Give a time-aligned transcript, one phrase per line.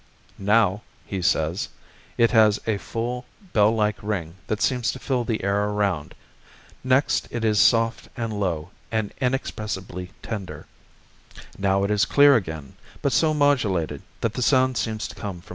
[0.39, 1.69] "Now," he says,
[2.17, 6.15] "it has a full, bell like ring that seems to fill the air around;
[6.83, 10.65] next it is soft and low and inexpressibly tender;
[11.55, 15.29] now it is clear again, but so modulated that the sound seems to come from
[15.29, 15.49] a great distance."